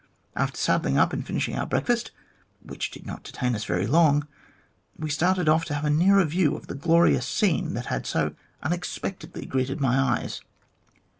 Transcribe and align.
After 0.35 0.57
saddling 0.57 0.97
up 0.97 1.13
and 1.13 1.23
finishing 1.23 1.55
our 1.55 1.67
breakfast 1.67 2.09
(which 2.63 2.89
did 2.89 3.05
not 3.05 3.23
detain 3.23 3.53
us 3.53 3.65
very 3.65 3.85
long), 3.85 4.27
we 4.97 5.11
started 5.11 5.47
off 5.47 5.63
to 5.65 5.75
have 5.75 5.85
a 5.85 5.91
nearer 5.91 6.25
view 6.25 6.55
of 6.55 6.65
the 6.65 6.73
glorious 6.73 7.27
scene 7.27 7.75
that 7.75 7.85
had 7.85 8.07
so 8.07 8.33
unexpectedly 8.63 9.45
greeted 9.45 9.79
my 9.79 9.99
eyes. 9.99 10.41